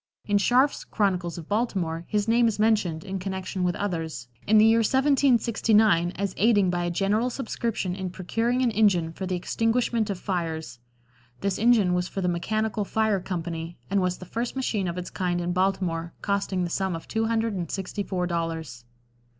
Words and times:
In 0.25 0.37
Scharf's 0.39 0.83
"Chronicles 0.83 1.37
of 1.37 1.47
Baltimore" 1.47 2.05
his 2.07 2.27
name 2.27 2.47
is 2.47 2.57
mentioned, 2.57 3.03
in 3.03 3.19
connection 3.19 3.63
with 3.63 3.75
others, 3.75 4.29
in 4.47 4.57
the 4.57 4.65
year 4.65 4.79
1769 4.79 6.11
as 6.15 6.33
aiding 6.37 6.71
by 6.71 6.85
a 6.85 6.89
general 6.89 7.29
subscription 7.29 7.93
in 7.93 8.09
procuring 8.09 8.63
an 8.63 8.71
engine 8.71 9.13
for 9.13 9.27
the 9.27 9.35
extinguishment 9.35 10.09
of 10.09 10.17
fires; 10.17 10.79
this 11.41 11.59
engine 11.59 11.93
was 11.93 12.07
for 12.07 12.21
the 12.21 12.27
"Mechanical 12.27 12.83
Fire 12.83 13.19
Company," 13.19 13.77
and 13.91 14.01
was 14.01 14.17
the 14.17 14.25
first 14.25 14.55
machine 14.55 14.87
of 14.87 14.97
its 14.97 15.11
kind 15.11 15.39
in 15.39 15.53
Baltimore, 15.53 16.13
costing 16.23 16.63
the 16.63 16.71
sum 16.71 16.95
of 16.95 17.07
two 17.07 17.25
hundred 17.27 17.53
and 17.53 17.69
sixty 17.69 18.01
four 18.01 18.25
dollars. 18.25 18.85